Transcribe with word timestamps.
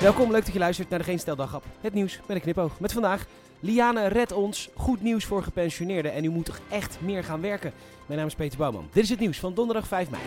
Welkom, 0.00 0.30
leuk 0.30 0.44
dat 0.44 0.52
je 0.52 0.58
luistert 0.58 0.88
naar 0.88 0.98
de 0.98 1.04
Geen 1.04 1.18
Stel 1.18 1.36
Daghap. 1.36 1.64
Het 1.80 1.94
nieuws 1.94 2.20
met 2.26 2.36
een 2.36 2.42
knipoog. 2.42 2.80
Met 2.80 2.92
vandaag, 2.92 3.26
Liane 3.60 4.06
red 4.06 4.32
ons. 4.32 4.70
Goed 4.74 5.02
nieuws 5.02 5.24
voor 5.24 5.42
gepensioneerden 5.42 6.12
en 6.12 6.24
u 6.24 6.28
moet 6.28 6.44
toch 6.44 6.60
echt 6.68 6.98
meer 7.00 7.24
gaan 7.24 7.40
werken. 7.40 7.72
Mijn 8.06 8.18
naam 8.18 8.28
is 8.28 8.34
Peter 8.34 8.58
Bouwman. 8.58 8.88
Dit 8.92 9.02
is 9.02 9.10
het 9.10 9.20
nieuws 9.20 9.38
van 9.38 9.54
donderdag 9.54 9.86
5 9.86 10.10
mei. 10.10 10.22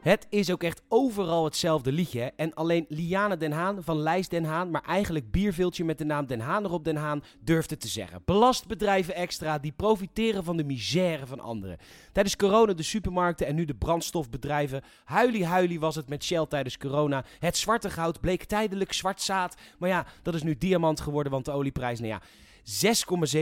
Het 0.00 0.26
is 0.30 0.50
ook 0.50 0.62
echt 0.62 0.82
overal 0.88 1.44
hetzelfde 1.44 1.92
liedje. 1.92 2.32
En 2.36 2.54
alleen 2.54 2.84
Liane 2.88 3.36
Den 3.36 3.52
Haan 3.52 3.82
van 3.82 3.98
Lijs 3.98 4.28
Den 4.28 4.44
Haan, 4.44 4.70
maar 4.70 4.82
eigenlijk 4.82 5.30
bierveeltje 5.30 5.84
met 5.84 5.98
de 5.98 6.04
naam 6.04 6.26
Den 6.26 6.40
Haan 6.40 6.64
erop 6.64 6.84
Den 6.84 6.96
Haan, 6.96 7.22
durft 7.40 7.70
het 7.70 7.80
te 7.80 7.88
zeggen. 7.88 8.22
Belast 8.24 8.66
bedrijven 8.66 9.14
extra 9.14 9.58
die 9.58 9.72
profiteren 9.72 10.44
van 10.44 10.56
de 10.56 10.64
misère 10.64 11.26
van 11.26 11.40
anderen. 11.40 11.76
Tijdens 12.12 12.36
corona 12.36 12.72
de 12.72 12.82
supermarkten 12.82 13.46
en 13.46 13.54
nu 13.54 13.64
de 13.64 13.74
brandstofbedrijven. 13.74 14.82
Huilie 15.04 15.46
huilie 15.46 15.80
was 15.80 15.94
het 15.96 16.08
met 16.08 16.24
Shell 16.24 16.46
tijdens 16.46 16.78
corona. 16.78 17.24
Het 17.38 17.56
zwarte 17.56 17.90
goud 17.90 18.20
bleek 18.20 18.44
tijdelijk 18.44 18.92
zwart 18.92 19.22
zaad. 19.22 19.56
Maar 19.78 19.88
ja, 19.88 20.06
dat 20.22 20.34
is 20.34 20.42
nu 20.42 20.58
diamant 20.58 21.00
geworden, 21.00 21.32
want 21.32 21.44
de 21.44 21.52
olieprijs, 21.52 21.98
nou 21.98 22.10
ja... 22.10 22.20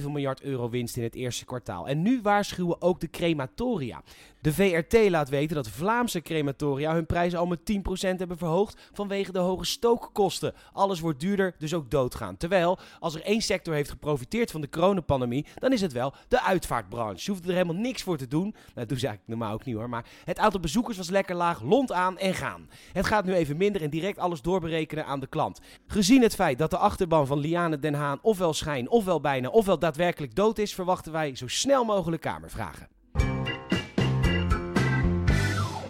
6,7 0.00 0.04
miljard 0.04 0.42
euro 0.42 0.68
winst 0.68 0.96
in 0.96 1.02
het 1.02 1.14
eerste 1.14 1.44
kwartaal. 1.44 1.88
En 1.88 2.02
nu 2.02 2.20
waarschuwen 2.22 2.82
ook 2.82 3.00
de 3.00 3.10
crematoria. 3.10 4.02
De 4.42 4.52
VRT 4.52 5.10
laat 5.10 5.28
weten 5.28 5.56
dat 5.56 5.68
Vlaamse 5.68 6.20
crematoria 6.20 6.94
hun 6.94 7.06
prijzen 7.06 7.38
al 7.38 7.46
met 7.46 7.72
10% 7.72 8.16
hebben 8.16 8.38
verhoogd 8.38 8.90
vanwege 8.92 9.32
de 9.32 9.38
hoge 9.38 9.64
stookkosten. 9.64 10.54
Alles 10.72 11.00
wordt 11.00 11.20
duurder, 11.20 11.54
dus 11.58 11.74
ook 11.74 11.90
doodgaan. 11.90 12.36
Terwijl, 12.36 12.78
als 13.00 13.14
er 13.14 13.22
één 13.22 13.40
sector 13.40 13.74
heeft 13.74 13.90
geprofiteerd 13.90 14.50
van 14.50 14.60
de 14.60 14.68
coronapandemie, 14.68 15.46
dan 15.54 15.72
is 15.72 15.80
het 15.80 15.92
wel 15.92 16.14
de 16.28 16.42
uitvaartbranche. 16.42 17.24
Je 17.24 17.30
hoeft 17.30 17.44
er 17.44 17.52
helemaal 17.52 17.74
niks 17.74 18.02
voor 18.02 18.16
te 18.16 18.28
doen. 18.28 18.42
Nou, 18.42 18.54
dat 18.74 18.88
doen 18.88 18.98
ze 18.98 19.06
eigenlijk 19.06 19.38
normaal 19.38 19.54
ook 19.54 19.64
niet 19.64 19.74
hoor. 19.74 19.88
Maar 19.88 20.06
het 20.24 20.38
aantal 20.38 20.60
bezoekers 20.60 20.96
was 20.96 21.10
lekker 21.10 21.34
laag, 21.34 21.62
lont 21.62 21.92
aan 21.92 22.18
en 22.18 22.34
gaan. 22.34 22.68
Het 22.92 23.06
gaat 23.06 23.24
nu 23.24 23.32
even 23.32 23.56
minder 23.56 23.82
en 23.82 23.90
direct 23.90 24.18
alles 24.18 24.42
doorberekenen 24.42 25.06
aan 25.06 25.20
de 25.20 25.26
klant. 25.26 25.60
Gezien 25.86 26.22
het 26.22 26.34
feit 26.34 26.58
dat 26.58 26.70
de 26.70 26.78
achterban 26.78 27.26
van 27.26 27.38
Liane 27.38 27.78
Den 27.78 27.94
Haan 27.94 28.18
ofwel 28.22 28.52
schijn, 28.52 28.90
ofwel 28.90 29.11
bijna, 29.20 29.48
ofwel 29.48 29.78
daadwerkelijk 29.78 30.34
dood 30.34 30.58
is, 30.58 30.74
verwachten 30.74 31.12
wij 31.12 31.36
zo 31.36 31.46
snel 31.48 31.84
mogelijk 31.84 32.22
kamervragen. 32.22 32.88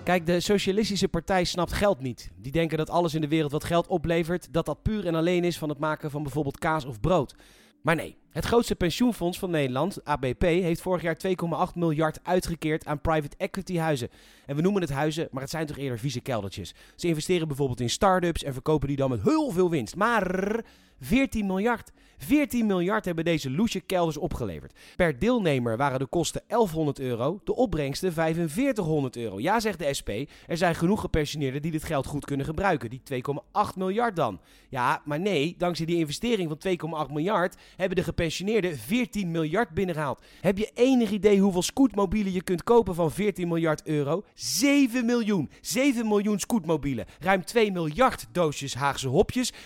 Kijk, 0.05 0.27
de 0.27 0.41
Socialistische 0.41 1.09
Partij 1.09 1.45
snapt 1.45 1.73
geld 1.73 2.01
niet. 2.01 2.31
Die 2.37 2.53
denken 2.53 2.79
dat 2.79 2.91
alles 2.91 3.15
in 3.15 3.21
de 3.21 3.29
wereld 3.29 3.53
wat 3.53 3.65
geld 3.65 3.87
oplevert, 3.87 4.53
dat 4.53 4.67
dat 4.67 4.83
puur 4.83 5.07
en 5.07 5.15
alleen 5.15 5.45
is 5.45 5.59
van 5.59 5.69
het 5.69 5.79
maken 5.79 6.11
van 6.11 6.23
bijvoorbeeld 6.23 6.59
kaas 6.59 6.85
of 6.85 7.01
brood. 7.01 7.35
Maar 7.83 7.95
nee, 7.95 8.17
het 8.31 8.45
grootste 8.45 8.75
pensioenfonds 8.75 9.39
van 9.39 9.51
Nederland, 9.51 10.05
ABP, 10.05 10.43
heeft 10.43 10.81
vorig 10.81 11.03
jaar 11.03 11.17
2,8 11.27 11.75
miljard 11.75 12.19
uitgekeerd 12.23 12.87
aan 12.87 13.01
private 13.01 13.37
equity 13.37 13.77
huizen. 13.77 14.09
En 14.47 14.57
we 14.57 14.63
noemen 14.63 14.83
het 14.83 14.91
huizen, 14.91 15.29
maar 15.31 15.43
het 15.43 15.51
zijn 15.51 15.67
toch 15.67 15.79
eerder 15.79 15.99
vieze 15.99 16.21
keldertjes. 16.21 16.75
Ze 16.97 17.07
investeren 17.07 17.49
bijvoorbeeld 17.49 17.81
in 17.81 17.91
start-ups 17.91 18.45
en 18.45 18.53
verkopen 18.53 18.89
die 18.89 18.97
dan 18.97 19.11
met 19.11 19.23
heel 19.23 19.51
veel 19.51 19.71
winst. 19.71 19.97
Maar 19.97 20.65
14 21.01 21.47
miljard. 21.47 21.93
14 22.25 22.67
miljard 22.67 23.05
hebben 23.05 23.25
deze 23.25 23.51
loesje 23.51 23.81
kelders 23.81 24.17
opgeleverd. 24.17 24.79
Per 24.97 25.19
deelnemer 25.19 25.77
waren 25.77 25.99
de 25.99 26.07
kosten 26.07 26.43
1100 26.47 27.01
euro, 27.01 27.41
de 27.45 27.55
opbrengsten 27.55 28.13
4500 28.13 29.17
euro. 29.17 29.41
Ja, 29.41 29.61
zegt 29.61 29.79
de 29.79 29.95
SP, 29.99 30.11
er 30.47 30.57
zijn 30.57 30.75
genoeg 30.75 31.01
gepensioneerden 31.01 31.63
die 31.63 31.71
dit 31.71 31.85
geld 31.85 32.07
goed 32.07 32.25
kunnen 32.25 32.47
gebruiken. 32.47 32.91
Die 32.91 33.03
2,8 33.13 33.77
miljard 33.77 34.17
dan. 34.17 34.41
Ja, 34.69 35.03
maar 35.05 35.21
nee, 35.21 35.55
dankzij 35.59 35.87
die 35.87 35.97
investering 35.97 36.57
van 36.61 37.07
2,8 37.07 37.13
miljard 37.13 37.57
hebben 37.77 37.97
de 37.97 38.03
gepensioneerden 38.03 38.77
14 38.77 39.31
miljard 39.31 39.71
binnengehaald. 39.71 40.23
Heb 40.41 40.59
je 40.59 40.71
enig 40.75 41.11
idee 41.11 41.41
hoeveel 41.41 41.63
scootmobielen 41.63 42.33
je 42.33 42.43
kunt 42.43 42.63
kopen 42.63 42.95
van 42.95 43.11
14 43.11 43.49
miljard 43.49 43.87
euro? 43.87 44.25
7 44.35 45.07
miljoen. 45.07 45.51
7 45.61 46.09
miljoen 46.09 46.39
scootmobielen. 46.39 47.07
Ruim 47.21 47.45
2 47.45 47.73
miljard 47.73 48.27
doosjes 48.33 48.75
Haagse 48.75 49.09
hopjes. 49.09 49.53
3,3 49.53 49.59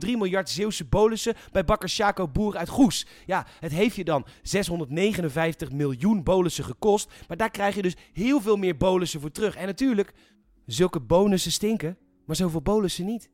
miljard 0.00 0.50
Zeeuwse 0.50 0.84
bolussen 0.84 1.34
bij 1.52 1.64
bakker 1.64 1.88
Chaco 2.00 2.28
Boer 2.28 2.56
uit 2.56 2.68
Goes. 2.68 3.06
Ja, 3.26 3.46
het 3.60 3.72
heeft 3.72 3.96
je 3.96 4.04
dan 4.04 4.26
659 4.42 5.72
miljoen 5.72 6.22
bolussen 6.22 6.64
gekost. 6.64 7.12
Maar 7.28 7.36
daar 7.36 7.50
krijg 7.50 7.74
je 7.74 7.82
dus 7.82 7.96
heel 8.12 8.40
veel 8.40 8.56
meer 8.56 8.76
bolussen 8.76 9.20
voor 9.20 9.30
terug. 9.30 9.56
En 9.56 9.66
natuurlijk, 9.66 10.12
zulke 10.66 11.00
bonussen 11.00 11.52
stinken, 11.52 11.98
maar 12.26 12.36
zoveel 12.36 12.62
bolussen 12.62 13.06
niet. 13.06 13.30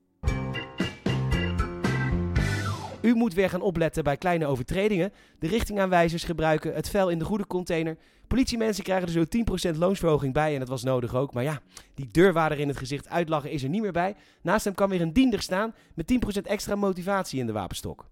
U 3.01 3.15
moet 3.15 3.35
weer 3.35 3.51
gaan 3.51 3.61
opletten 3.61 4.05
bij 4.05 4.17
kleine 4.17 4.47
overtredingen. 4.47 5.13
De 5.39 5.47
richtingaanwijzers 5.47 6.25
gebruiken, 6.25 6.75
het 6.75 6.89
vel 6.89 7.11
in 7.11 7.19
de 7.19 7.25
goede 7.25 7.47
container. 7.47 7.97
Politiemensen 8.27 8.85
krijgen 8.85 9.07
er 9.07 9.13
zo 9.13 9.73
10% 9.75 9.77
loonsverhoging 9.79 10.33
bij 10.33 10.53
en 10.53 10.59
dat 10.59 10.69
was 10.69 10.83
nodig 10.83 11.15
ook. 11.15 11.33
Maar 11.33 11.43
ja, 11.43 11.61
die 11.95 12.09
deurwaarder 12.11 12.59
in 12.59 12.69
het 12.69 12.77
gezicht 12.77 13.09
uitlachen 13.09 13.51
is 13.51 13.63
er 13.63 13.69
niet 13.69 13.83
meer 13.83 13.93
bij. 13.93 14.15
Naast 14.43 14.65
hem 14.65 14.75
kan 14.75 14.89
weer 14.89 15.01
een 15.01 15.13
diender 15.13 15.43
staan 15.43 15.75
met 15.95 16.13
10% 16.39 16.43
extra 16.43 16.75
motivatie 16.75 17.41
in 17.41 17.47
de 17.47 17.53
wapenstok. 17.53 18.07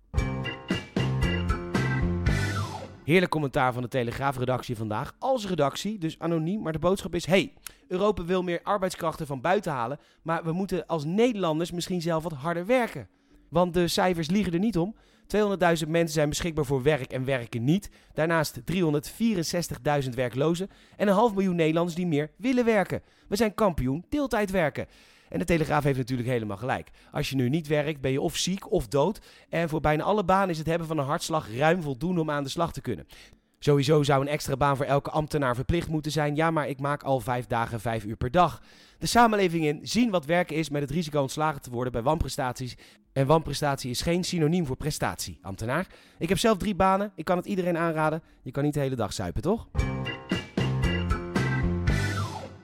Heerlijk 3.04 3.30
commentaar 3.30 3.72
van 3.72 3.82
de 3.82 3.88
Telegraaf-redactie 3.88 4.76
vandaag. 4.76 5.14
Als 5.18 5.46
redactie, 5.46 5.98
dus 5.98 6.18
anoniem, 6.18 6.62
maar 6.62 6.72
de 6.72 6.78
boodschap 6.78 7.14
is... 7.14 7.26
hey, 7.26 7.52
Europa 7.88 8.24
wil 8.24 8.42
meer 8.42 8.60
arbeidskrachten 8.62 9.26
van 9.26 9.40
buiten 9.40 9.72
halen... 9.72 9.98
maar 10.22 10.44
we 10.44 10.52
moeten 10.52 10.86
als 10.86 11.04
Nederlanders 11.04 11.70
misschien 11.70 12.02
zelf 12.02 12.22
wat 12.22 12.32
harder 12.32 12.66
werken. 12.66 13.08
Want 13.54 13.74
de 13.74 13.88
cijfers 13.88 14.30
liegen 14.30 14.52
er 14.52 14.58
niet 14.58 14.78
om. 14.78 14.94
200.000 15.36 15.88
mensen 15.88 16.08
zijn 16.08 16.28
beschikbaar 16.28 16.64
voor 16.64 16.82
werk 16.82 17.12
en 17.12 17.24
werken 17.24 17.64
niet. 17.64 17.90
Daarnaast 18.12 18.60
364.000 20.04 20.08
werklozen. 20.14 20.68
En 20.96 21.08
een 21.08 21.14
half 21.14 21.34
miljoen 21.34 21.56
Nederlanders 21.56 21.96
die 21.96 22.06
meer 22.06 22.30
willen 22.36 22.64
werken. 22.64 23.02
We 23.28 23.36
zijn 23.36 23.54
kampioen 23.54 24.04
deeltijd 24.08 24.50
werken. 24.50 24.86
En 25.28 25.38
de 25.38 25.44
Telegraaf 25.44 25.84
heeft 25.84 25.98
natuurlijk 25.98 26.28
helemaal 26.28 26.56
gelijk. 26.56 26.90
Als 27.12 27.30
je 27.30 27.36
nu 27.36 27.48
niet 27.48 27.66
werkt, 27.66 28.00
ben 28.00 28.12
je 28.12 28.20
of 28.20 28.36
ziek 28.36 28.72
of 28.72 28.88
dood. 28.88 29.20
En 29.48 29.68
voor 29.68 29.80
bijna 29.80 30.02
alle 30.02 30.24
banen 30.24 30.48
is 30.48 30.58
het 30.58 30.66
hebben 30.66 30.86
van 30.86 30.98
een 30.98 31.04
hartslag 31.04 31.56
ruim 31.56 31.82
voldoende 31.82 32.20
om 32.20 32.30
aan 32.30 32.42
de 32.42 32.48
slag 32.48 32.72
te 32.72 32.80
kunnen. 32.80 33.06
Sowieso 33.64 34.02
zou 34.02 34.20
een 34.20 34.28
extra 34.28 34.56
baan 34.56 34.76
voor 34.76 34.86
elke 34.86 35.10
ambtenaar 35.10 35.54
verplicht 35.54 35.88
moeten 35.88 36.12
zijn. 36.12 36.36
Ja, 36.36 36.50
maar 36.50 36.68
ik 36.68 36.80
maak 36.80 37.02
al 37.02 37.20
vijf 37.20 37.46
dagen 37.46 37.80
vijf 37.80 38.04
uur 38.04 38.16
per 38.16 38.30
dag. 38.30 38.62
De 38.98 39.06
samenleving 39.06 39.64
in 39.64 39.78
zien 39.82 40.10
wat 40.10 40.24
werken 40.24 40.56
is 40.56 40.68
met 40.68 40.82
het 40.82 40.90
risico 40.90 41.20
ontslagen 41.20 41.60
te 41.62 41.70
worden 41.70 41.92
bij 41.92 42.02
wanprestaties. 42.02 42.76
En 43.12 43.26
wanprestatie 43.26 43.90
is 43.90 44.00
geen 44.00 44.24
synoniem 44.24 44.66
voor 44.66 44.76
prestatie, 44.76 45.38
ambtenaar. 45.42 45.86
Ik 46.18 46.28
heb 46.28 46.38
zelf 46.38 46.58
drie 46.58 46.74
banen. 46.74 47.12
Ik 47.14 47.24
kan 47.24 47.36
het 47.36 47.46
iedereen 47.46 47.76
aanraden. 47.76 48.22
Je 48.42 48.50
kan 48.50 48.64
niet 48.64 48.74
de 48.74 48.80
hele 48.80 48.96
dag 48.96 49.12
zuipen, 49.12 49.42
toch? 49.42 49.68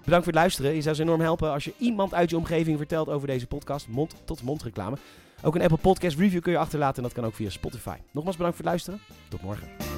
Bedankt 0.05 0.25
voor 0.25 0.33
het 0.33 0.35
luisteren. 0.35 0.75
Je 0.75 0.83
zou 0.83 0.95
ze 0.95 1.03
enorm 1.03 1.21
helpen 1.21 1.53
als 1.53 1.65
je 1.65 1.75
iemand 1.79 2.15
uit 2.15 2.31
je 2.31 2.37
omgeving 2.37 2.77
vertelt 2.77 3.09
over 3.09 3.27
deze 3.27 3.47
podcast. 3.47 3.89
Mond-tot-mond 3.89 4.63
reclame. 4.63 4.97
Ook 5.43 5.55
een 5.55 5.63
Apple 5.63 5.79
Podcast 5.79 6.19
review 6.19 6.43
kun 6.43 6.53
je 6.53 6.59
achterlaten 6.59 6.97
en 6.97 7.03
dat 7.03 7.13
kan 7.13 7.25
ook 7.25 7.35
via 7.35 7.51
Spotify. 7.51 7.97
Nogmaals 8.11 8.37
bedankt 8.37 8.57
voor 8.57 8.67
het 8.67 8.75
luisteren. 8.75 9.01
Tot 9.29 9.43
morgen. 9.43 9.90